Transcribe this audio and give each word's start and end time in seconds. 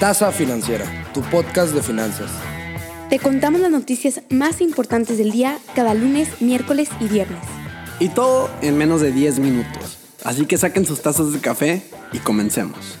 Tasa 0.00 0.32
Financiera, 0.32 0.84
tu 1.14 1.22
podcast 1.22 1.72
de 1.72 1.80
finanzas. 1.80 2.28
Te 3.08 3.20
contamos 3.20 3.60
las 3.60 3.70
noticias 3.70 4.22
más 4.28 4.60
importantes 4.60 5.18
del 5.18 5.30
día 5.30 5.58
cada 5.76 5.94
lunes, 5.94 6.42
miércoles 6.42 6.88
y 6.98 7.06
viernes. 7.06 7.38
Y 8.00 8.08
todo 8.08 8.50
en 8.60 8.76
menos 8.76 9.00
de 9.00 9.12
10 9.12 9.38
minutos. 9.38 9.98
Así 10.24 10.46
que 10.46 10.58
saquen 10.58 10.84
sus 10.84 11.00
tazas 11.00 11.32
de 11.32 11.38
café 11.38 11.84
y 12.12 12.18
comencemos. 12.18 12.98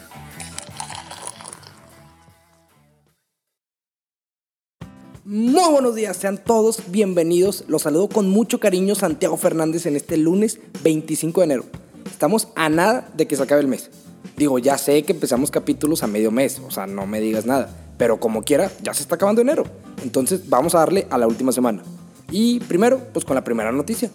Muy 5.24 5.72
buenos 5.72 5.96
días, 5.96 6.16
sean 6.16 6.38
todos 6.38 6.92
bienvenidos. 6.92 7.64
Los 7.66 7.82
saludo 7.82 8.08
con 8.08 8.30
mucho 8.30 8.60
cariño 8.60 8.94
Santiago 8.94 9.36
Fernández 9.36 9.86
en 9.86 9.96
este 9.96 10.16
lunes 10.16 10.60
25 10.84 11.40
de 11.40 11.44
enero. 11.44 11.64
Estamos 12.06 12.48
a 12.54 12.68
nada 12.68 13.10
de 13.16 13.26
que 13.26 13.34
se 13.34 13.42
acabe 13.42 13.62
el 13.62 13.68
mes. 13.68 13.90
Digo, 14.36 14.58
ya 14.58 14.78
sé 14.78 15.02
que 15.04 15.12
empezamos 15.12 15.50
capítulos 15.50 16.02
a 16.02 16.06
medio 16.06 16.30
mes, 16.30 16.60
o 16.66 16.70
sea, 16.70 16.86
no 16.86 17.06
me 17.06 17.20
digas 17.20 17.46
nada. 17.46 17.74
Pero 17.98 18.18
como 18.18 18.42
quiera, 18.42 18.70
ya 18.82 18.92
se 18.94 19.02
está 19.02 19.14
acabando 19.14 19.40
enero. 19.40 19.64
Entonces 20.02 20.48
vamos 20.48 20.74
a 20.74 20.78
darle 20.78 21.06
a 21.10 21.18
la 21.18 21.28
última 21.28 21.52
semana. 21.52 21.82
Y 22.30 22.60
primero, 22.60 23.00
pues 23.12 23.24
con 23.24 23.36
la 23.36 23.44
primera 23.44 23.70
noticia. 23.70 24.10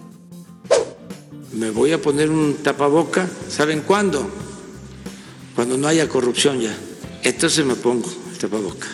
Me 1.54 1.72
voy 1.72 1.94
a 1.94 2.02
poner 2.02 2.30
un 2.30 2.55
tapaboca, 2.62 3.27
¿saben 3.48 3.82
cuándo? 3.82 4.30
Cuando 5.55 5.77
no 5.77 5.88
haya 5.88 6.08
corrupción 6.08 6.60
ya. 6.60 6.76
Entonces 7.23 7.66
me 7.66 7.76
pongo 7.76 8.10
el 8.32 8.38
tapaboca. 8.38 8.88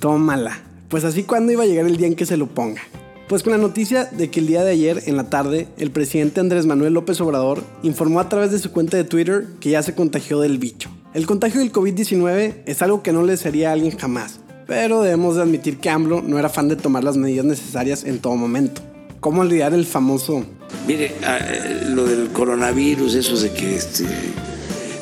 Tómala. 0.00 0.60
Pues 0.88 1.04
así 1.04 1.22
cuando 1.22 1.52
iba 1.52 1.62
a 1.62 1.66
llegar 1.66 1.86
el 1.86 1.96
día 1.96 2.06
en 2.06 2.16
que 2.16 2.26
se 2.26 2.36
lo 2.36 2.48
ponga. 2.48 2.82
Pues 3.32 3.42
con 3.42 3.52
la 3.52 3.58
noticia 3.58 4.04
de 4.12 4.28
que 4.28 4.40
el 4.40 4.46
día 4.46 4.62
de 4.62 4.72
ayer, 4.72 5.04
en 5.06 5.16
la 5.16 5.30
tarde, 5.30 5.66
el 5.78 5.90
presidente 5.90 6.40
Andrés 6.40 6.66
Manuel 6.66 6.92
López 6.92 7.18
Obrador 7.22 7.64
informó 7.82 8.20
a 8.20 8.28
través 8.28 8.50
de 8.50 8.58
su 8.58 8.72
cuenta 8.72 8.98
de 8.98 9.04
Twitter 9.04 9.46
que 9.58 9.70
ya 9.70 9.82
se 9.82 9.94
contagió 9.94 10.38
del 10.38 10.58
bicho. 10.58 10.90
El 11.14 11.24
contagio 11.24 11.60
del 11.60 11.72
COVID-19 11.72 12.56
es 12.66 12.82
algo 12.82 13.02
que 13.02 13.10
no 13.10 13.22
le 13.22 13.38
sería 13.38 13.70
a 13.70 13.72
alguien 13.72 13.96
jamás, 13.96 14.40
pero 14.66 15.00
debemos 15.00 15.36
de 15.36 15.42
admitir 15.44 15.78
que 15.78 15.88
AMLO 15.88 16.20
no 16.20 16.38
era 16.38 16.50
fan 16.50 16.68
de 16.68 16.76
tomar 16.76 17.04
las 17.04 17.16
medidas 17.16 17.46
necesarias 17.46 18.04
en 18.04 18.18
todo 18.18 18.36
momento. 18.36 18.82
¿Cómo 19.20 19.40
olvidar 19.40 19.72
el 19.72 19.86
famoso... 19.86 20.44
Mire, 20.86 21.14
ah, 21.24 21.38
eh, 21.40 21.86
lo 21.88 22.04
del 22.04 22.32
coronavirus, 22.32 23.14
eso 23.14 23.38
de 23.38 23.50
que 23.54 23.76
este, 23.76 24.04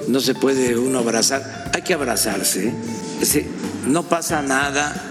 no 0.06 0.20
se 0.20 0.36
puede 0.36 0.78
uno 0.78 1.00
abrazar, 1.00 1.72
hay 1.74 1.82
que 1.82 1.94
abrazarse. 1.94 2.68
¿eh? 2.68 3.44
no 3.88 4.04
pasa 4.04 4.40
nada, 4.40 5.09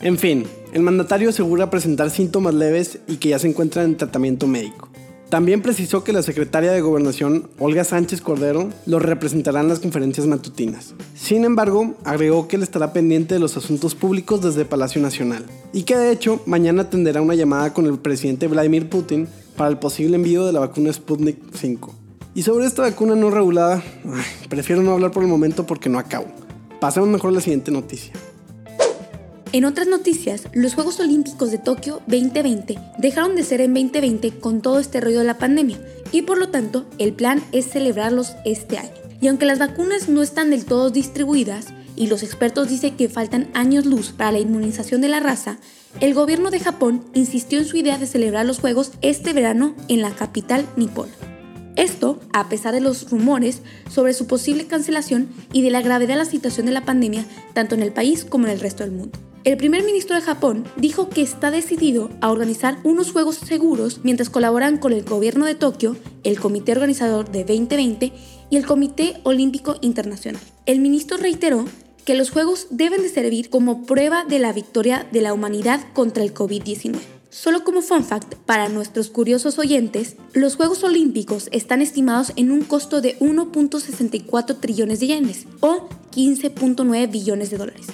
En 0.00 0.18
fin, 0.18 0.44
el 0.72 0.82
mandatario 0.82 1.30
asegura 1.30 1.70
presentar 1.70 2.10
síntomas 2.10 2.54
leves 2.54 2.98
y 3.08 3.16
que 3.16 3.30
ya 3.30 3.38
se 3.38 3.48
encuentra 3.48 3.82
en 3.82 3.96
tratamiento 3.96 4.46
médico. 4.46 4.88
También 5.30 5.60
precisó 5.60 6.04
que 6.04 6.14
la 6.14 6.22
secretaria 6.22 6.72
de 6.72 6.80
Gobernación, 6.80 7.50
Olga 7.58 7.84
Sánchez 7.84 8.22
Cordero, 8.22 8.70
lo 8.86 8.98
representará 8.98 9.60
en 9.60 9.68
las 9.68 9.78
conferencias 9.78 10.26
matutinas. 10.26 10.94
Sin 11.14 11.44
embargo, 11.44 11.94
agregó 12.04 12.48
que 12.48 12.56
él 12.56 12.62
estará 12.62 12.94
pendiente 12.94 13.34
de 13.34 13.40
los 13.40 13.56
asuntos 13.56 13.94
públicos 13.94 14.42
desde 14.42 14.64
Palacio 14.64 15.02
Nacional 15.02 15.44
y 15.72 15.82
que 15.82 15.96
de 15.96 16.12
hecho 16.12 16.40
mañana 16.46 16.82
atenderá 16.82 17.20
una 17.20 17.34
llamada 17.34 17.74
con 17.74 17.86
el 17.86 17.98
presidente 17.98 18.48
Vladimir 18.48 18.88
Putin 18.88 19.28
para 19.56 19.68
el 19.68 19.78
posible 19.78 20.16
envío 20.16 20.46
de 20.46 20.52
la 20.52 20.60
vacuna 20.60 20.92
Sputnik 20.92 21.36
5. 21.54 21.94
Y 22.34 22.42
sobre 22.42 22.66
esta 22.66 22.82
vacuna 22.82 23.14
no 23.14 23.30
regulada, 23.30 23.82
prefiero 24.48 24.82
no 24.82 24.92
hablar 24.92 25.10
por 25.10 25.22
el 25.22 25.28
momento 25.28 25.66
porque 25.66 25.90
no 25.90 25.98
acabo. 25.98 26.26
Pasemos 26.80 27.08
mejor 27.08 27.32
a 27.32 27.34
la 27.34 27.40
siguiente 27.40 27.70
noticia. 27.70 28.12
En 29.50 29.64
otras 29.64 29.86
noticias, 29.86 30.42
los 30.52 30.74
Juegos 30.74 31.00
Olímpicos 31.00 31.50
de 31.50 31.56
Tokio 31.56 32.02
2020 32.06 32.78
dejaron 32.98 33.34
de 33.34 33.42
ser 33.42 33.62
en 33.62 33.72
2020 33.72 34.40
con 34.40 34.60
todo 34.60 34.78
este 34.78 35.00
rollo 35.00 35.20
de 35.20 35.24
la 35.24 35.38
pandemia 35.38 35.78
y 36.12 36.20
por 36.20 36.36
lo 36.36 36.50
tanto 36.50 36.84
el 36.98 37.14
plan 37.14 37.42
es 37.52 37.66
celebrarlos 37.66 38.32
este 38.44 38.76
año. 38.76 38.90
Y 39.22 39.28
aunque 39.28 39.46
las 39.46 39.58
vacunas 39.58 40.10
no 40.10 40.22
están 40.22 40.50
del 40.50 40.66
todo 40.66 40.90
distribuidas 40.90 41.68
y 41.96 42.08
los 42.08 42.22
expertos 42.22 42.68
dicen 42.68 42.96
que 42.98 43.08
faltan 43.08 43.48
años 43.54 43.86
luz 43.86 44.12
para 44.12 44.32
la 44.32 44.38
inmunización 44.38 45.00
de 45.00 45.08
la 45.08 45.18
raza, 45.18 45.56
el 46.00 46.12
gobierno 46.12 46.50
de 46.50 46.60
Japón 46.60 47.02
insistió 47.14 47.58
en 47.58 47.64
su 47.64 47.78
idea 47.78 47.96
de 47.96 48.06
celebrar 48.06 48.44
los 48.44 48.60
Juegos 48.60 48.92
este 49.00 49.32
verano 49.32 49.74
en 49.88 50.02
la 50.02 50.10
capital 50.10 50.66
nipona. 50.76 51.12
Esto 51.74 52.20
a 52.34 52.50
pesar 52.50 52.74
de 52.74 52.82
los 52.82 53.10
rumores 53.10 53.62
sobre 53.90 54.12
su 54.12 54.26
posible 54.26 54.66
cancelación 54.66 55.30
y 55.54 55.62
de 55.62 55.70
la 55.70 55.80
gravedad 55.80 56.14
de 56.14 56.16
la 56.16 56.24
situación 56.26 56.66
de 56.66 56.72
la 56.72 56.84
pandemia 56.84 57.24
tanto 57.54 57.74
en 57.74 57.82
el 57.82 57.92
país 57.92 58.26
como 58.26 58.44
en 58.44 58.52
el 58.52 58.60
resto 58.60 58.84
del 58.84 58.92
mundo. 58.92 59.18
El 59.44 59.56
primer 59.56 59.84
ministro 59.84 60.16
de 60.16 60.22
Japón 60.22 60.64
dijo 60.76 61.08
que 61.08 61.22
está 61.22 61.50
decidido 61.50 62.10
a 62.20 62.30
organizar 62.30 62.78
unos 62.82 63.12
juegos 63.12 63.36
seguros 63.36 64.00
mientras 64.02 64.30
colaboran 64.30 64.78
con 64.78 64.92
el 64.92 65.04
gobierno 65.04 65.46
de 65.46 65.54
Tokio, 65.54 65.96
el 66.24 66.40
comité 66.40 66.72
organizador 66.72 67.30
de 67.30 67.44
2020 67.44 68.12
y 68.50 68.56
el 68.56 68.66
Comité 68.66 69.20
Olímpico 69.22 69.76
Internacional. 69.80 70.42
El 70.66 70.80
ministro 70.80 71.16
reiteró 71.16 71.64
que 72.04 72.14
los 72.14 72.30
juegos 72.30 72.66
deben 72.70 73.02
de 73.02 73.08
servir 73.08 73.48
como 73.48 73.84
prueba 73.84 74.24
de 74.24 74.38
la 74.38 74.52
victoria 74.52 75.06
de 75.12 75.22
la 75.22 75.32
humanidad 75.32 75.80
contra 75.92 76.24
el 76.24 76.34
COVID-19. 76.34 76.98
Solo 77.30 77.62
como 77.62 77.82
fun 77.82 78.04
fact 78.04 78.34
para 78.46 78.68
nuestros 78.70 79.10
curiosos 79.10 79.58
oyentes, 79.58 80.16
los 80.32 80.56
Juegos 80.56 80.82
Olímpicos 80.82 81.48
están 81.52 81.82
estimados 81.82 82.32
en 82.36 82.50
un 82.50 82.62
costo 82.62 83.02
de 83.02 83.18
1.64 83.18 84.58
trillones 84.58 85.00
de 85.00 85.08
yenes 85.08 85.46
o 85.60 85.88
15.9 86.12 87.10
billones 87.10 87.50
de 87.50 87.58
dólares. 87.58 87.86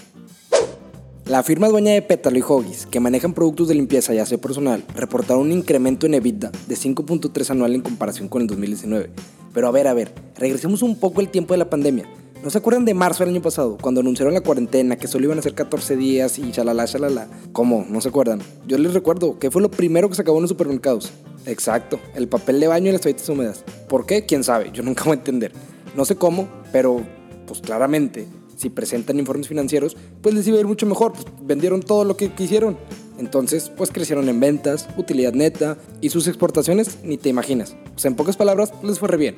La 1.26 1.42
firma 1.42 1.68
dueña 1.68 1.92
de 1.92 2.02
Pétalo 2.02 2.38
y 2.38 2.42
Hoggies, 2.46 2.84
que 2.84 3.00
manejan 3.00 3.32
productos 3.32 3.68
de 3.68 3.74
limpieza 3.74 4.14
y 4.14 4.18
aseo 4.18 4.38
personal, 4.38 4.84
reportaron 4.94 5.44
un 5.44 5.52
incremento 5.52 6.04
en 6.04 6.12
EBITDA 6.12 6.52
de 6.68 6.74
5.3 6.76 7.48
anual 7.48 7.74
en 7.74 7.80
comparación 7.80 8.28
con 8.28 8.42
el 8.42 8.46
2019. 8.46 9.08
Pero 9.54 9.66
a 9.66 9.70
ver, 9.70 9.88
a 9.88 9.94
ver, 9.94 10.12
regresemos 10.36 10.82
un 10.82 10.96
poco 10.96 11.22
el 11.22 11.30
tiempo 11.30 11.54
de 11.54 11.58
la 11.58 11.70
pandemia. 11.70 12.04
¿No 12.42 12.50
se 12.50 12.58
acuerdan 12.58 12.84
de 12.84 12.92
marzo 12.92 13.24
del 13.24 13.32
año 13.32 13.40
pasado, 13.40 13.78
cuando 13.80 14.02
anunciaron 14.02 14.34
la 14.34 14.42
cuarentena, 14.42 14.96
que 14.96 15.08
solo 15.08 15.24
iban 15.24 15.38
a 15.38 15.42
ser 15.42 15.54
14 15.54 15.96
días 15.96 16.38
y 16.38 16.52
chalala, 16.52 16.84
chalala? 16.84 17.26
¿Cómo? 17.52 17.86
¿No 17.88 18.02
se 18.02 18.10
acuerdan? 18.10 18.42
Yo 18.66 18.76
les 18.76 18.92
recuerdo 18.92 19.38
que 19.38 19.50
fue 19.50 19.62
lo 19.62 19.70
primero 19.70 20.10
que 20.10 20.16
se 20.16 20.20
acabó 20.20 20.36
en 20.36 20.42
los 20.42 20.50
supermercados. 20.50 21.10
Exacto, 21.46 22.00
el 22.14 22.28
papel 22.28 22.60
de 22.60 22.68
baño 22.68 22.90
y 22.90 22.92
las 22.92 23.00
toallitas 23.00 23.26
húmedas. 23.30 23.64
¿Por 23.88 24.04
qué? 24.04 24.26
¿Quién 24.26 24.44
sabe? 24.44 24.72
Yo 24.74 24.82
nunca 24.82 25.04
voy 25.04 25.12
a 25.12 25.14
entender. 25.20 25.52
No 25.96 26.04
sé 26.04 26.16
cómo, 26.16 26.48
pero 26.70 27.00
pues 27.46 27.62
claramente 27.62 28.28
si 28.56 28.70
presentan 28.70 29.18
informes 29.18 29.48
financieros, 29.48 29.96
pues 30.22 30.34
les 30.34 30.46
iba 30.46 30.56
a 30.56 30.60
ir 30.60 30.66
mucho 30.66 30.86
mejor, 30.86 31.12
pues 31.12 31.26
vendieron 31.42 31.82
todo 31.82 32.04
lo 32.04 32.16
que 32.16 32.32
quisieron. 32.32 32.76
Entonces, 33.18 33.70
pues 33.76 33.90
crecieron 33.90 34.28
en 34.28 34.40
ventas, 34.40 34.88
utilidad 34.96 35.34
neta 35.34 35.76
y 36.00 36.10
sus 36.10 36.26
exportaciones 36.26 36.98
ni 37.04 37.16
te 37.16 37.28
imaginas. 37.28 37.76
Sea, 37.96 38.10
en 38.10 38.16
pocas 38.16 38.36
palabras, 38.36 38.72
les 38.82 38.98
fue 38.98 39.08
re 39.08 39.16
bien. 39.16 39.36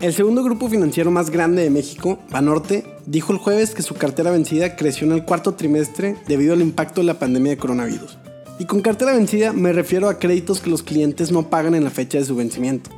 El 0.00 0.12
segundo 0.12 0.42
grupo 0.42 0.68
financiero 0.68 1.12
más 1.12 1.30
grande 1.30 1.62
de 1.62 1.70
México, 1.70 2.18
Banorte, 2.30 2.84
dijo 3.06 3.32
el 3.32 3.38
jueves 3.38 3.72
que 3.72 3.82
su 3.82 3.94
cartera 3.94 4.32
vencida 4.32 4.74
creció 4.74 5.06
en 5.06 5.12
el 5.12 5.24
cuarto 5.24 5.54
trimestre 5.54 6.16
debido 6.26 6.54
al 6.54 6.62
impacto 6.62 7.02
de 7.02 7.06
la 7.06 7.20
pandemia 7.20 7.52
de 7.52 7.58
coronavirus. 7.58 8.18
Y 8.58 8.64
con 8.64 8.80
cartera 8.80 9.12
vencida 9.12 9.52
me 9.52 9.72
refiero 9.72 10.08
a 10.08 10.18
créditos 10.18 10.60
que 10.60 10.70
los 10.70 10.82
clientes 10.82 11.30
no 11.30 11.50
pagan 11.50 11.74
en 11.74 11.84
la 11.84 11.90
fecha 11.90 12.18
de 12.18 12.24
su 12.24 12.34
vencimiento. 12.34 12.90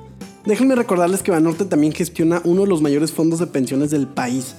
Déjenme 0.47 0.75
recordarles 0.75 1.23
que 1.23 1.31
Banorte 1.31 1.65
también 1.65 1.95
gestiona 1.95 2.43
uno 2.45 2.63
de 2.63 2.69
los 2.69 2.83
mayores 2.83 3.13
fondos 3.13 3.39
de 3.39 3.47
pensiones 3.47 3.91
del 3.91 4.07
país, 4.07 4.55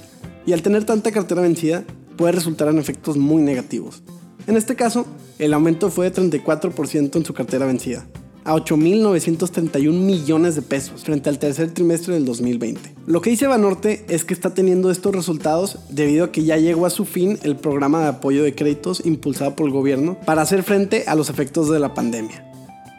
y 0.48 0.54
al 0.54 0.64
tener 0.64 0.84
tanta 0.84 1.12
cartera 1.12 1.44
vencida 1.44 1.84
puede 2.18 2.32
resultar 2.32 2.70
en 2.70 2.80
efectos 2.80 3.18
muy 3.18 3.44
negativos. 3.44 4.02
En 4.48 4.58
este 4.58 4.76
caso, 4.76 5.06
el 5.38 5.54
aumento 5.54 5.92
fue 5.92 6.10
de 6.10 6.22
34% 6.22 7.16
en 7.16 7.26
su 7.26 7.34
cartera 7.36 7.68
vencida, 7.68 8.08
a 8.46 8.56
8.931 8.56 9.92
millones 9.92 10.56
de 10.56 10.64
pesos 10.64 11.04
frente 11.04 11.30
al 11.30 11.38
tercer 11.38 11.72
trimestre 11.72 12.16
del 12.16 12.26
2020. 12.26 12.96
Lo 13.06 13.22
que 13.22 13.30
dice 13.30 13.46
Banorte 13.46 14.06
es 14.08 14.26
que 14.26 14.34
está 14.34 14.56
teniendo 14.56 14.90
estos 14.90 15.16
resultados 15.16 15.78
debido 15.90 16.26
a 16.26 16.32
que 16.32 16.44
ya 16.44 16.58
llegó 16.58 16.88
a 16.88 16.92
su 16.92 17.06
fin 17.06 17.38
el 17.44 17.58
programa 17.58 18.02
de 18.02 18.08
apoyo 18.08 18.44
de 18.44 18.56
créditos 18.56 19.06
impulsado 19.06 19.56
por 19.56 19.68
el 19.68 19.74
gobierno 19.74 20.18
para 20.26 20.42
hacer 20.42 20.64
frente 20.64 21.04
a 21.06 21.14
los 21.14 21.30
efectos 21.30 21.70
de 21.70 21.80
la 21.80 21.94
pandemia. 21.94 22.45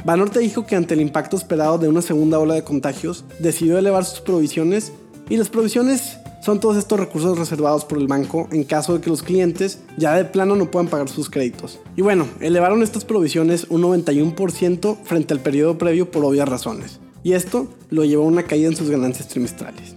Banorte 0.06 0.38
dijo 0.38 0.64
que 0.64 0.76
ante 0.76 0.94
el 0.94 1.00
impacto 1.00 1.36
esperado 1.36 1.78
de 1.78 1.88
una 1.88 2.00
segunda 2.00 2.38
ola 2.38 2.54
de 2.54 2.62
contagios, 2.62 3.24
decidió 3.40 3.76
elevar 3.76 4.04
sus 4.04 4.20
provisiones 4.20 4.92
y 5.28 5.36
las 5.36 5.48
provisiones 5.48 6.18
son 6.44 6.60
todos 6.60 6.76
estos 6.76 7.00
recursos 7.00 7.36
reservados 7.36 7.84
por 7.84 7.98
el 7.98 8.06
banco 8.06 8.46
en 8.52 8.62
caso 8.62 8.94
de 8.94 9.00
que 9.00 9.10
los 9.10 9.24
clientes 9.24 9.80
ya 9.98 10.14
de 10.14 10.24
plano 10.24 10.54
no 10.54 10.70
puedan 10.70 10.86
pagar 10.86 11.08
sus 11.08 11.28
créditos. 11.28 11.80
Y 11.96 12.02
bueno, 12.02 12.28
elevaron 12.38 12.84
estas 12.84 13.04
provisiones 13.04 13.66
un 13.68 13.82
91% 13.82 14.96
frente 15.02 15.34
al 15.34 15.40
periodo 15.40 15.76
previo 15.76 16.08
por 16.08 16.24
obvias 16.24 16.48
razones. 16.48 17.00
Y 17.24 17.32
esto 17.32 17.66
lo 17.90 18.04
llevó 18.04 18.26
a 18.26 18.28
una 18.28 18.44
caída 18.44 18.68
en 18.68 18.76
sus 18.76 18.88
ganancias 18.88 19.26
trimestrales. 19.26 19.96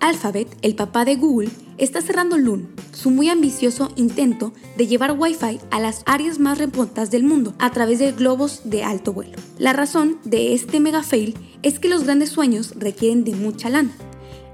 Alphabet, 0.00 0.48
el 0.62 0.74
papá 0.74 1.04
de 1.04 1.16
Google, 1.16 1.50
está 1.76 2.00
cerrando 2.00 2.36
Loon, 2.38 2.68
su 2.92 3.10
muy 3.10 3.28
ambicioso 3.28 3.92
intento 3.96 4.52
de 4.76 4.86
llevar 4.86 5.16
Wi-Fi 5.18 5.60
a 5.70 5.80
las 5.80 6.02
áreas 6.06 6.38
más 6.38 6.58
remotas 6.58 7.10
del 7.10 7.24
mundo 7.24 7.54
a 7.58 7.70
través 7.72 7.98
de 7.98 8.12
globos 8.12 8.62
de 8.64 8.84
alto 8.84 9.12
vuelo. 9.12 9.38
La 9.58 9.72
razón 9.72 10.18
de 10.24 10.54
este 10.54 10.80
mega 10.80 11.02
fail 11.02 11.34
es 11.62 11.78
que 11.78 11.88
los 11.88 12.04
grandes 12.04 12.30
sueños 12.30 12.74
requieren 12.76 13.24
de 13.24 13.34
mucha 13.34 13.68
lana 13.70 13.92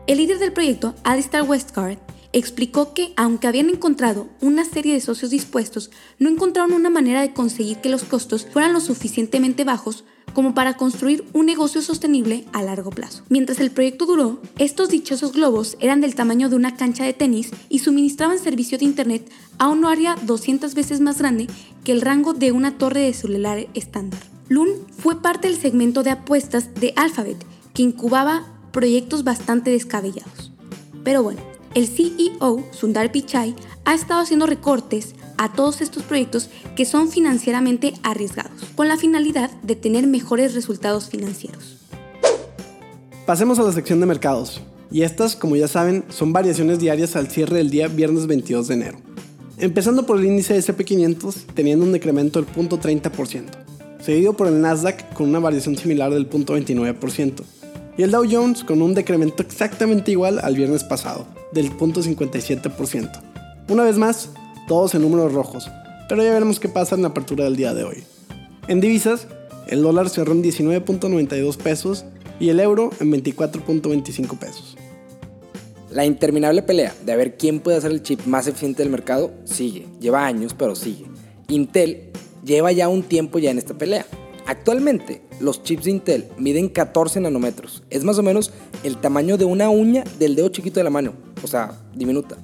el 0.06 0.18
líder 0.18 0.38
del 0.38 0.52
proyecto, 0.52 0.94
Alistair 1.02 1.44
Westcard, 1.44 1.96
explicó 2.34 2.92
que, 2.92 3.14
aunque 3.16 3.46
habían 3.46 3.70
encontrado 3.70 4.28
una 4.42 4.66
serie 4.66 4.92
de 4.92 5.00
socios 5.00 5.30
dispuestos, 5.30 5.90
no 6.18 6.28
encontraron 6.28 6.74
una 6.74 6.90
manera 6.90 7.22
de 7.22 7.32
conseguir 7.32 7.78
que 7.78 7.88
los 7.88 8.04
costos 8.04 8.44
fueran 8.44 8.74
lo 8.74 8.80
suficientemente 8.80 9.64
bajos 9.64 10.04
como 10.34 10.54
para 10.54 10.76
construir 10.76 11.24
un 11.32 11.46
negocio 11.46 11.80
sostenible 11.80 12.44
a 12.52 12.62
largo 12.62 12.90
plazo. 12.90 13.22
Mientras 13.28 13.60
el 13.60 13.70
proyecto 13.70 14.04
duró, 14.04 14.40
estos 14.58 14.90
dichosos 14.90 15.32
globos 15.32 15.76
eran 15.80 16.00
del 16.00 16.14
tamaño 16.14 16.48
de 16.48 16.56
una 16.56 16.76
cancha 16.76 17.04
de 17.04 17.12
tenis 17.12 17.50
y 17.68 17.78
suministraban 17.78 18.38
servicio 18.38 18.76
de 18.76 18.84
Internet 18.84 19.30
a 19.58 19.68
un 19.68 19.84
área 19.84 20.16
200 20.22 20.74
veces 20.74 21.00
más 21.00 21.18
grande 21.18 21.46
que 21.84 21.92
el 21.92 22.00
rango 22.00 22.34
de 22.34 22.52
una 22.52 22.76
torre 22.76 23.00
de 23.00 23.14
celular 23.14 23.66
estándar. 23.74 24.20
Loon 24.48 24.68
fue 24.98 25.22
parte 25.22 25.48
del 25.48 25.56
segmento 25.56 26.02
de 26.02 26.10
apuestas 26.10 26.74
de 26.74 26.92
Alphabet, 26.96 27.44
que 27.72 27.82
incubaba 27.82 28.44
proyectos 28.72 29.24
bastante 29.24 29.70
descabellados. 29.70 30.52
Pero 31.02 31.22
bueno, 31.22 31.40
el 31.74 31.88
CEO, 31.88 32.64
Sundar 32.72 33.10
Pichai, 33.10 33.54
ha 33.84 33.94
estado 33.94 34.20
haciendo 34.20 34.46
recortes 34.46 35.14
a 35.38 35.52
todos 35.52 35.80
estos 35.80 36.02
proyectos 36.02 36.50
que 36.76 36.84
son 36.84 37.08
financieramente 37.08 37.94
arriesgados, 38.02 38.64
con 38.74 38.88
la 38.88 38.96
finalidad 38.96 39.50
de 39.62 39.76
tener 39.76 40.06
mejores 40.06 40.54
resultados 40.54 41.08
financieros. 41.08 41.78
Pasemos 43.26 43.58
a 43.58 43.62
la 43.62 43.72
sección 43.72 44.00
de 44.00 44.06
mercados. 44.06 44.60
Y 44.90 45.02
estas, 45.02 45.34
como 45.34 45.56
ya 45.56 45.66
saben, 45.66 46.04
son 46.08 46.32
variaciones 46.32 46.78
diarias 46.78 47.16
al 47.16 47.28
cierre 47.28 47.56
del 47.56 47.70
día 47.70 47.88
viernes 47.88 48.26
22 48.26 48.68
de 48.68 48.74
enero. 48.74 48.98
Empezando 49.58 50.04
por 50.04 50.18
el 50.18 50.26
índice 50.26 50.58
SP500, 50.58 51.46
teniendo 51.54 51.84
un 51.84 51.92
decremento 51.92 52.40
del 52.40 52.52
0.30%, 52.52 53.44
seguido 54.00 54.36
por 54.36 54.46
el 54.46 54.60
Nasdaq 54.60 55.14
con 55.14 55.30
una 55.30 55.38
variación 55.38 55.76
similar 55.76 56.12
del 56.12 56.28
0.29%, 56.28 57.42
y 57.96 58.02
el 58.02 58.10
Dow 58.10 58.24
Jones 58.30 58.62
con 58.62 58.82
un 58.82 58.94
decremento 58.94 59.42
exactamente 59.42 60.10
igual 60.10 60.38
al 60.40 60.54
viernes 60.54 60.84
pasado, 60.84 61.26
del 61.52 61.72
0.57%. 61.72 63.22
Una 63.68 63.84
vez 63.84 63.96
más, 63.96 64.30
todos 64.66 64.94
en 64.94 65.02
números 65.02 65.32
rojos, 65.32 65.70
pero 66.08 66.22
ya 66.22 66.32
veremos 66.32 66.60
qué 66.60 66.68
pasa 66.68 66.94
en 66.94 67.02
la 67.02 67.08
apertura 67.08 67.44
del 67.44 67.56
día 67.56 67.74
de 67.74 67.84
hoy. 67.84 68.04
En 68.68 68.80
divisas, 68.80 69.26
el 69.68 69.82
dólar 69.82 70.08
cerró 70.08 70.32
en 70.32 70.42
19.92 70.42 71.56
pesos 71.56 72.04
y 72.40 72.48
el 72.48 72.60
euro 72.60 72.90
en 73.00 73.12
24.25 73.12 74.38
pesos. 74.38 74.76
La 75.90 76.04
interminable 76.04 76.62
pelea 76.62 76.94
de 77.04 77.16
ver 77.16 77.36
quién 77.36 77.60
puede 77.60 77.76
hacer 77.76 77.92
el 77.92 78.02
chip 78.02 78.26
más 78.26 78.46
eficiente 78.46 78.82
del 78.82 78.90
mercado 78.90 79.30
sigue. 79.44 79.86
Lleva 80.00 80.26
años, 80.26 80.54
pero 80.58 80.74
sigue. 80.74 81.06
Intel 81.48 82.10
lleva 82.44 82.72
ya 82.72 82.88
un 82.88 83.02
tiempo 83.02 83.38
ya 83.38 83.50
en 83.50 83.58
esta 83.58 83.74
pelea. 83.74 84.04
Actualmente, 84.46 85.22
los 85.40 85.62
chips 85.62 85.84
de 85.84 85.92
Intel 85.92 86.26
miden 86.36 86.68
14 86.68 87.20
nanómetros. 87.20 87.82
Es 87.90 88.04
más 88.04 88.18
o 88.18 88.22
menos 88.22 88.52
el 88.82 88.98
tamaño 88.98 89.38
de 89.38 89.44
una 89.44 89.70
uña 89.70 90.04
del 90.18 90.34
dedo 90.34 90.48
chiquito 90.48 90.80
de 90.80 90.84
la 90.84 90.90
mano, 90.90 91.14
o 91.42 91.46
sea, 91.46 91.80
diminuta. 91.94 92.36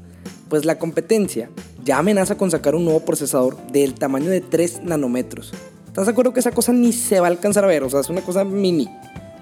Pues 0.49 0.65
la 0.65 0.79
competencia 0.79 1.51
ya 1.85 1.99
amenaza 1.99 2.37
con 2.37 2.51
sacar 2.51 2.75
un 2.75 2.85
nuevo 2.85 3.01
procesador 3.01 3.57
del 3.69 3.95
tamaño 3.95 4.31
de 4.31 4.41
3 4.41 4.83
nanómetros. 4.85 5.53
¿Estás 5.87 6.07
de 6.07 6.13
acuerdo 6.13 6.33
que 6.33 6.41
esa 6.41 6.53
cosa 6.53 6.73
ni 6.73 6.93
se 6.93 7.21
va 7.21 7.27
a 7.27 7.31
alcanzar 7.31 7.65
a 7.65 7.69
ver? 7.69 7.83
O 7.83 7.91
sea, 7.91 8.01
es 8.01 8.11
una 8.11 8.21
cosa 8.21 8.45
mini. 8.45 8.89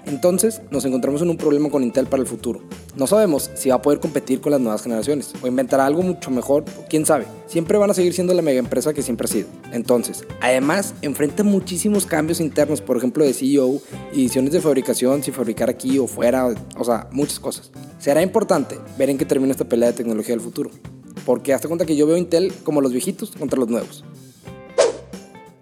Entonces 0.05 0.61
nos 0.71 0.85
encontramos 0.85 1.21
en 1.21 1.29
un 1.29 1.37
problema 1.37 1.69
con 1.69 1.83
Intel 1.83 2.07
para 2.07 2.21
el 2.21 2.27
futuro. 2.27 2.61
No 2.95 3.05
sabemos 3.05 3.51
si 3.53 3.69
va 3.69 3.75
a 3.75 3.81
poder 3.81 3.99
competir 3.99 4.41
con 4.41 4.51
las 4.51 4.59
nuevas 4.59 4.81
generaciones 4.81 5.33
o 5.41 5.47
inventará 5.47 5.85
algo 5.85 6.01
mucho 6.01 6.31
mejor, 6.31 6.65
quién 6.89 7.05
sabe. 7.05 7.25
Siempre 7.45 7.77
van 7.77 7.91
a 7.91 7.93
seguir 7.93 8.13
siendo 8.13 8.33
la 8.33 8.41
mega 8.41 8.57
empresa 8.57 8.93
que 8.93 9.03
siempre 9.03 9.25
ha 9.25 9.27
sido. 9.27 9.47
Entonces, 9.71 10.23
además, 10.41 10.95
enfrenta 11.03 11.43
muchísimos 11.43 12.07
cambios 12.07 12.39
internos, 12.39 12.81
por 12.81 12.97
ejemplo, 12.97 13.23
de 13.23 13.33
CEO 13.33 13.81
ediciones 14.11 14.51
de 14.51 14.61
fabricación, 14.61 15.21
si 15.21 15.31
fabricar 15.31 15.69
aquí 15.69 15.99
o 15.99 16.07
fuera, 16.07 16.47
o 16.77 16.83
sea, 16.83 17.07
muchas 17.11 17.39
cosas. 17.39 17.71
Será 17.99 18.23
importante 18.23 18.79
ver 18.97 19.11
en 19.11 19.17
qué 19.19 19.25
termina 19.25 19.51
esta 19.51 19.65
pelea 19.65 19.89
de 19.89 19.93
tecnología 19.93 20.33
del 20.33 20.41
futuro. 20.41 20.71
Porque 21.25 21.53
hasta 21.53 21.67
cuenta 21.67 21.85
que 21.85 21.95
yo 21.95 22.07
veo 22.07 22.17
Intel 22.17 22.53
como 22.63 22.81
los 22.81 22.91
viejitos 22.91 23.31
contra 23.31 23.59
los 23.59 23.69
nuevos. 23.69 24.03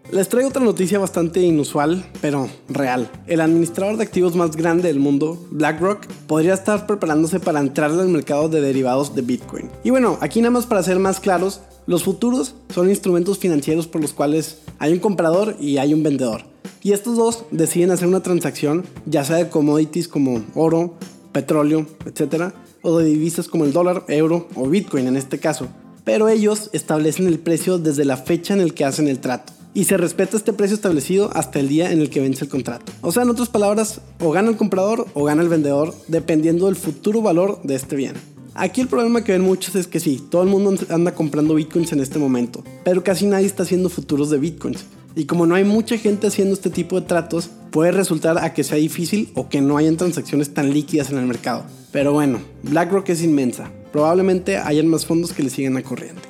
Les 0.10 0.30
traigo 0.30 0.48
otra 0.48 0.64
noticia 0.64 1.00
bastante 1.00 1.42
inusual, 1.42 2.10
pero 2.22 2.48
real. 2.70 3.12
El 3.28 3.42
administrador 3.42 3.98
de 3.98 4.04
activos 4.04 4.36
más 4.36 4.56
grande 4.56 4.88
del 4.88 5.00
mundo, 5.00 5.38
BlackRock, 5.52 6.06
podría 6.28 6.54
estar 6.54 6.88
preparándose 6.88 7.42
para 7.42 7.60
entrar 7.60 7.92
al 7.92 8.08
mercado 8.08 8.48
de 8.48 8.62
derivados 8.62 9.16
de 9.16 9.22
Bitcoin. 9.22 9.70
Y 9.84 9.90
bueno, 9.90 10.18
aquí 10.22 10.40
nada 10.40 10.52
más 10.52 10.66
para 10.66 10.82
ser 10.82 10.98
más 11.00 11.20
claros, 11.20 11.60
los 11.88 12.04
futuros 12.04 12.56
son 12.74 12.90
instrumentos 12.90 13.38
financieros 13.38 13.86
por 13.88 14.02
los 14.02 14.14
cuales 14.14 14.60
hay 14.80 14.94
un 14.94 15.00
comprador 15.00 15.58
y 15.60 15.78
hay 15.78 15.94
un 15.94 16.04
vendedor. 16.04 16.44
Y 16.84 16.94
estos 16.94 17.18
dos 17.18 17.44
deciden 17.52 17.92
hacer 17.92 18.08
una 18.08 18.24
transacción, 18.24 18.86
ya 19.06 19.26
sea 19.26 19.36
de 19.36 19.50
commodities 19.50 20.08
como 20.08 20.42
oro, 20.56 20.94
petróleo, 21.38 21.86
etc., 22.06 22.52
o 22.82 22.98
de 22.98 23.06
divisas 23.06 23.48
como 23.48 23.66
el 23.66 23.74
dólar, 23.74 24.06
euro 24.08 24.48
o 24.56 24.68
Bitcoin 24.68 25.06
en 25.06 25.18
este 25.18 25.40
caso. 25.40 25.68
Pero 26.04 26.30
ellos 26.30 26.72
establecen 26.74 27.28
el 27.28 27.38
precio 27.38 27.78
desde 27.78 28.06
la 28.06 28.18
fecha 28.18 28.56
en 28.56 28.62
el 28.62 28.74
que 28.74 28.86
hacen 28.86 29.08
el 29.08 29.20
trato 29.20 29.54
y 29.76 29.84
se 29.84 29.98
respeta 29.98 30.36
este 30.36 30.54
precio 30.54 30.74
establecido 30.74 31.30
hasta 31.34 31.60
el 31.60 31.68
día 31.68 31.92
en 31.92 32.02
el 32.02 32.10
que 32.10 32.22
vence 32.22 32.46
el 32.46 32.50
contrato. 32.50 32.92
O 33.02 33.12
sea, 33.12 33.22
en 33.22 33.30
otras 33.30 33.50
palabras, 33.50 34.02
o 34.20 34.32
gana 34.32 34.50
el 34.50 34.58
comprador 34.58 35.06
o 35.14 35.26
gana 35.26 35.44
el 35.44 35.50
vendedor, 35.50 35.94
dependiendo 36.08 36.66
del 36.66 36.76
futuro 36.76 37.22
valor 37.22 37.60
de 37.64 37.76
este 37.76 37.96
bien. 37.96 38.16
Aquí 38.56 38.82
el 38.82 38.88
problema 38.88 39.24
que 39.24 39.34
ven 39.34 39.44
muchos 39.44 39.76
es 39.76 39.86
que 39.86 40.00
sí, 40.00 40.24
todo 40.32 40.42
el 40.42 40.50
mundo 40.50 40.74
anda 40.90 41.14
comprando 41.14 41.54
bitcoins 41.54 41.92
en 41.92 42.00
este 42.00 42.18
momento, 42.18 42.64
pero 42.84 43.04
casi 43.04 43.28
nadie 43.28 43.46
está 43.46 43.62
haciendo 43.62 43.90
futuros 43.90 44.32
de 44.32 44.40
bitcoins. 44.40 44.86
Y 45.16 45.26
como 45.26 45.46
no 45.46 45.54
hay 45.54 45.64
mucha 45.64 45.98
gente 46.00 46.26
haciendo 46.26 46.56
este 46.56 46.72
tipo 46.72 47.00
de 47.00 47.06
tratos, 47.06 47.52
puede 47.72 47.92
resultar 47.92 48.38
a 48.38 48.54
que 48.54 48.64
sea 48.64 48.78
difícil 48.78 49.30
o 49.36 49.50
que 49.50 49.62
no 49.62 49.78
hayan 49.78 49.98
transacciones 49.98 50.54
tan 50.54 50.74
líquidas 50.74 51.12
en 51.12 51.18
el 51.18 51.26
mercado. 51.26 51.66
Pero 51.92 52.14
bueno, 52.14 52.40
BlackRock 52.64 53.10
es 53.10 53.24
inmensa. 53.24 53.72
Probablemente 53.92 54.58
hayan 54.58 54.88
más 54.88 55.06
fondos 55.06 55.34
que 55.34 55.44
le 55.44 55.50
sigan 55.50 55.78
a 55.78 55.84
corriente. 55.84 56.22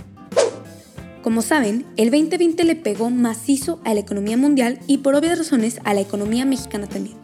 Como 1.22 1.42
saben, 1.42 1.86
el 1.98 2.10
2020 2.10 2.64
le 2.64 2.76
pegó 2.76 3.10
macizo 3.10 3.82
a 3.84 3.94
la 3.94 4.00
economía 4.00 4.38
mundial 4.38 4.80
y 4.88 5.00
por 5.00 5.16
obvias 5.16 5.38
razones 5.38 5.80
a 5.84 5.94
la 5.94 6.02
economía 6.02 6.46
mexicana 6.46 6.88
también. 6.88 7.18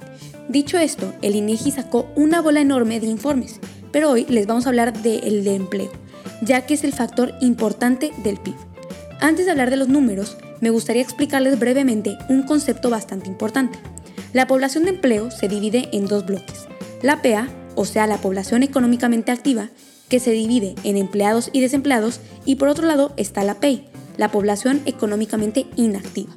Dicho 0.50 0.78
esto, 0.78 1.14
el 1.22 1.36
INEGI 1.36 1.72
sacó 1.72 2.08
una 2.16 2.42
bola 2.42 2.60
enorme 2.60 3.00
de 3.00 3.08
informes, 3.08 3.62
pero 3.94 4.10
hoy 4.12 4.26
les 4.28 4.46
vamos 4.46 4.66
a 4.66 4.70
hablar 4.70 5.02
del 5.02 5.46
de 5.46 5.56
empleo, 5.56 5.90
ya 6.42 6.66
que 6.66 6.74
es 6.74 6.84
el 6.84 6.92
factor 6.92 7.34
importante 7.40 8.12
del 8.24 8.38
PIB. 8.38 8.56
Antes 9.22 9.46
de 9.46 9.52
hablar 9.52 9.70
de 9.70 9.78
los 9.78 9.88
números, 9.88 10.36
me 10.60 10.70
gustaría 10.70 11.02
explicarles 11.02 11.58
brevemente 11.58 12.18
un 12.28 12.44
concepto 12.44 12.90
bastante 12.90 13.30
importante. 13.30 13.80
La 14.34 14.48
población 14.48 14.86
de 14.86 14.90
empleo 14.90 15.30
se 15.30 15.48
divide 15.48 15.90
en 15.92 16.08
dos 16.08 16.26
bloques. 16.26 16.66
La 17.04 17.22
PA, 17.22 17.48
o 17.76 17.86
sea, 17.86 18.08
la 18.08 18.18
población 18.18 18.64
económicamente 18.64 19.32
activa, 19.32 19.70
que 20.10 20.20
se 20.20 20.32
divide 20.32 20.74
en 20.84 20.98
empleados 20.98 21.52
y 21.54 21.62
desempleados, 21.62 22.20
y 22.44 22.56
por 22.56 22.68
otro 22.68 22.88
lado 22.88 23.14
está 23.16 23.44
la 23.44 23.60
PEI, 23.60 23.86
la 24.18 24.32
población 24.32 24.82
económicamente 24.86 25.68
inactiva. 25.76 26.34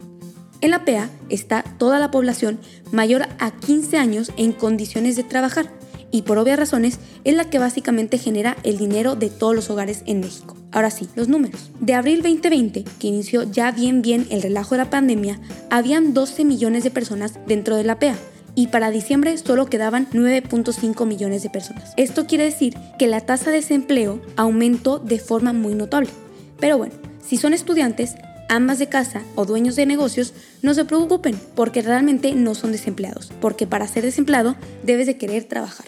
En 0.61 0.73
la 0.73 0.85
PEA 0.85 1.09
está 1.31 1.63
toda 1.79 1.99
la 1.99 2.11
población 2.11 2.59
mayor 2.93 3.27
a 3.39 3.51
15 3.51 3.97
años 3.97 4.31
en 4.37 4.53
condiciones 4.53 5.17
de 5.17 5.23
trabajar 5.23 5.71
y 6.11 6.23
por 6.23 6.39
obvias 6.39 6.59
razones 6.59 6.99
es 7.25 7.35
la 7.35 7.49
que 7.49 7.59
básicamente 7.59 8.19
genera 8.19 8.57
el 8.63 8.79
dinero 8.79 9.17
de 9.17 9.31
todos 9.31 9.55
los 9.55 9.71
hogares 9.71 10.03
en 10.07 10.21
México. 10.21 10.56
Ahora 10.73 10.91
sí, 10.91 11.09
los 11.15 11.29
números. 11.29 11.71
De 11.81 11.95
abril 11.95 12.23
2020, 12.23 12.85
que 12.99 13.07
inició 13.07 13.45
ya 13.45 13.71
bien 13.71 14.03
bien 14.03 14.27
el 14.31 14.43
relajo 14.43 14.75
de 14.75 14.83
la 14.83 14.91
pandemia, 14.91 15.41
habían 15.71 16.13
12 16.13 16.45
millones 16.45 16.85
de 16.85 16.91
personas 16.91 17.39
dentro 17.47 17.77
de 17.77 17.85
la 17.85 17.99
PEA 17.99 18.17
y 18.55 18.69
para 18.69 18.91
diciembre 18.91 19.37
solo 19.39 19.67
quedaban 19.67 20.09
9.5 20.11 21.07
millones 21.07 21.43
de 21.43 21.51
personas. 21.51 21.93
Esto 21.97 22.27
quiere 22.27 22.45
decir 22.45 22.75
que 22.99 23.07
la 23.07 23.21
tasa 23.21 23.51
de 23.51 23.57
desempleo 23.57 24.21
aumentó 24.37 24.99
de 24.99 25.19
forma 25.19 25.53
muy 25.53 25.75
notable. 25.75 26.11
Pero 26.59 26.79
bueno, 26.79 26.95
si 27.25 27.37
son 27.37 27.53
estudiantes, 27.53 28.15
amas 28.49 28.79
de 28.79 28.89
casa 28.89 29.23
o 29.35 29.45
dueños 29.45 29.77
de 29.77 29.87
negocios, 29.87 30.33
no 30.63 30.75
se 30.75 30.85
preocupen 30.85 31.39
porque 31.55 31.83
realmente 31.83 32.35
no 32.35 32.55
son 32.55 32.73
desempleados, 32.73 33.31
porque 33.41 33.67
para 33.67 33.87
ser 33.87 34.05
desempleado 34.05 34.57
debes 34.83 35.07
de 35.07 35.19
querer 35.19 35.45
trabajar. 35.45 35.87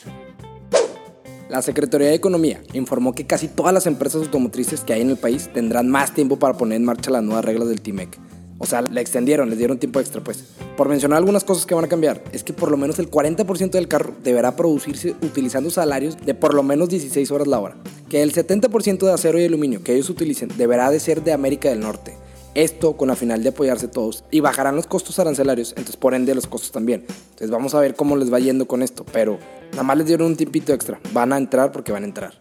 La 1.48 1.62
Secretaría 1.62 2.08
de 2.08 2.14
Economía 2.14 2.60
informó 2.74 3.14
que 3.14 3.26
casi 3.26 3.48
todas 3.48 3.72
las 3.72 3.86
empresas 3.86 4.20
automotrices 4.20 4.82
que 4.82 4.92
hay 4.92 5.00
en 5.00 5.08
el 5.08 5.16
país 5.16 5.48
tendrán 5.54 5.88
más 5.88 6.12
tiempo 6.12 6.38
para 6.38 6.58
poner 6.58 6.76
en 6.76 6.84
marcha 6.84 7.10
las 7.10 7.22
nuevas 7.22 7.42
reglas 7.42 7.70
del 7.70 7.80
TIMEC. 7.80 8.18
O 8.58 8.66
sea, 8.66 8.82
le 8.82 9.00
extendieron, 9.00 9.48
les 9.48 9.56
dieron 9.56 9.78
tiempo 9.78 9.98
extra, 9.98 10.22
pues. 10.22 10.44
Por 10.76 10.90
mencionar 10.90 11.16
algunas 11.16 11.44
cosas 11.44 11.64
que 11.64 11.74
van 11.74 11.86
a 11.86 11.88
cambiar, 11.88 12.22
es 12.32 12.44
que 12.44 12.52
por 12.52 12.70
lo 12.70 12.76
menos 12.76 12.98
el 12.98 13.10
40% 13.10 13.70
del 13.70 13.88
carro 13.88 14.12
deberá 14.22 14.56
producirse 14.56 15.14
utilizando 15.22 15.70
salarios 15.70 16.18
de 16.18 16.34
por 16.34 16.52
lo 16.52 16.62
menos 16.62 16.90
16 16.90 17.30
horas 17.30 17.46
la 17.46 17.60
hora. 17.60 17.76
Que 18.10 18.22
el 18.22 18.34
70% 18.34 18.98
de 18.98 19.12
acero 19.12 19.40
y 19.40 19.44
aluminio 19.44 19.82
que 19.82 19.94
ellos 19.94 20.10
utilicen 20.10 20.50
deberá 20.58 20.90
de 20.90 21.00
ser 21.00 21.22
de 21.24 21.32
América 21.32 21.70
del 21.70 21.80
Norte. 21.80 22.14
Esto 22.54 22.96
con 22.96 23.08
la 23.08 23.16
final 23.16 23.42
de 23.42 23.50
apoyarse 23.50 23.88
todos 23.88 24.24
y 24.30 24.40
bajarán 24.40 24.76
los 24.76 24.86
costos 24.86 25.18
arancelarios, 25.18 25.70
entonces 25.70 25.96
por 25.96 26.14
ende 26.14 26.34
los 26.34 26.46
costos 26.46 26.72
también. 26.72 27.04
Entonces 27.08 27.50
vamos 27.50 27.74
a 27.74 27.80
ver 27.80 27.94
cómo 27.94 28.16
les 28.16 28.32
va 28.32 28.38
yendo 28.40 28.66
con 28.66 28.82
esto, 28.82 29.04
pero 29.12 29.38
nada 29.72 29.82
más 29.82 29.98
les 29.98 30.06
dieron 30.06 30.28
un 30.28 30.36
tiempito 30.36 30.72
extra. 30.72 31.00
Van 31.12 31.32
a 31.32 31.38
entrar 31.38 31.72
porque 31.72 31.92
van 31.92 32.02
a 32.02 32.06
entrar. 32.06 32.40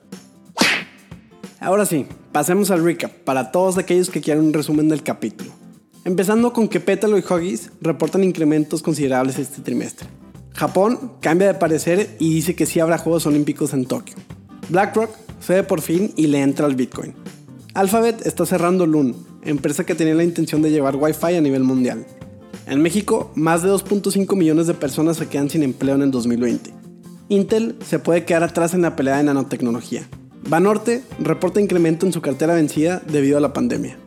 Ahora 1.60 1.86
sí, 1.86 2.06
pasemos 2.32 2.72
al 2.72 2.84
recap 2.84 3.12
para 3.12 3.52
todos 3.52 3.78
aquellos 3.78 4.10
que 4.10 4.22
quieran 4.22 4.46
un 4.46 4.54
resumen 4.54 4.90
del 4.90 5.04
capítulo. 5.04 5.52
Empezando 6.06 6.54
con 6.54 6.68
que 6.68 6.80
Pétalo 6.80 7.18
y 7.18 7.22
Huggies 7.22 7.72
reportan 7.82 8.24
incrementos 8.24 8.82
considerables 8.82 9.38
este 9.40 9.62
trimestre. 9.62 10.08
Japón 10.54 11.14
cambia 11.20 11.48
de 11.48 11.54
parecer 11.54 12.16
y 12.20 12.34
dice 12.34 12.56
que 12.56 12.66
sí 12.66 12.80
habrá 12.80 12.98
Juegos 12.98 13.26
Olímpicos 13.26 13.74
en 13.74 13.86
Tokio. 13.86 14.16
BlackRock 14.70 15.12
cede 15.40 15.64
por 15.64 15.82
fin 15.82 16.14
y 16.16 16.28
le 16.28 16.42
entra 16.42 16.66
al 16.66 16.76
Bitcoin. 16.76 17.14
Alphabet 17.74 18.26
está 18.26 18.46
cerrando 18.46 18.88
Loon, 18.88 19.16
empresa 19.50 19.86
que 19.86 19.96
tenía 19.96 20.16
la 20.16 20.24
intención 20.24 20.62
de 20.62 20.72
llevar 20.72 20.96
Wi-Fi 20.96 21.36
a 21.36 21.42
nivel 21.42 21.64
mundial. 21.64 22.06
En 22.66 22.82
México, 22.82 23.32
más 23.36 23.64
de 23.64 23.70
2.5 23.70 24.36
millones 24.36 24.68
de 24.68 24.74
personas 24.74 25.18
se 25.18 25.28
quedan 25.28 25.50
sin 25.50 25.64
empleo 25.64 25.96
en 25.96 26.02
el 26.02 26.12
2020. 26.12 26.74
Intel 27.30 27.76
se 27.86 28.00
puede 28.00 28.26
quedar 28.26 28.44
atrás 28.44 28.74
en 28.74 28.82
la 28.82 28.96
pelea 28.96 29.18
de 29.18 29.24
nanotecnología. 29.24 30.08
Banorte 30.50 31.04
reporta 31.20 31.62
incremento 31.62 32.06
en 32.06 32.14
su 32.14 32.22
cartera 32.22 32.56
vencida 32.56 33.02
debido 33.10 33.38
a 33.38 33.42
la 33.42 33.54
pandemia. 33.54 33.98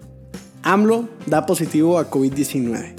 AMLO 0.63 1.09
da 1.27 1.47
positivo 1.47 1.99
a 1.99 2.11
COVID-19. 2.11 2.95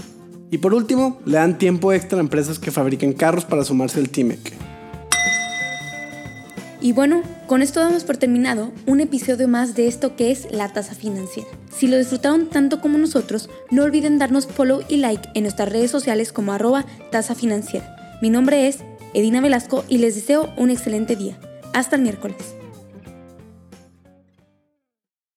Y 0.49 0.57
por 0.57 0.73
último, 0.73 1.19
le 1.25 1.37
dan 1.37 1.57
tiempo 1.57 1.93
extra 1.93 2.17
a 2.17 2.21
empresas 2.21 2.59
que 2.59 2.71
fabrican 2.71 3.13
carros 3.13 3.45
para 3.45 3.63
sumarse 3.63 3.99
al 3.99 4.09
TIMEC. 4.09 4.70
Y 6.81 6.93
bueno, 6.93 7.21
con 7.45 7.61
esto 7.61 7.79
damos 7.79 8.03
por 8.03 8.17
terminado 8.17 8.71
un 8.87 9.01
episodio 9.01 9.47
más 9.47 9.75
de 9.75 9.87
esto 9.87 10.15
que 10.15 10.31
es 10.31 10.51
la 10.51 10.73
tasa 10.73 10.95
financiera. 10.95 11.47
Si 11.71 11.87
lo 11.87 11.95
disfrutaron 11.95 12.49
tanto 12.49 12.81
como 12.81 12.97
nosotros, 12.97 13.51
no 13.69 13.83
olviden 13.83 14.17
darnos 14.17 14.47
follow 14.47 14.81
y 14.89 14.97
like 14.97 15.29
en 15.35 15.43
nuestras 15.43 15.69
redes 15.69 15.91
sociales 15.91 16.33
como 16.33 16.53
arroba 16.53 16.85
tasa 17.11 17.35
financiera. 17.35 17.95
Mi 18.23 18.31
nombre 18.31 18.67
es 18.67 18.79
Edina 19.13 19.41
Velasco 19.41 19.85
y 19.87 19.99
les 19.99 20.15
deseo 20.15 20.51
un 20.57 20.71
excelente 20.71 21.15
día. 21.15 21.37
Hasta 21.71 21.97
el 21.97 22.01
miércoles. 22.01 22.60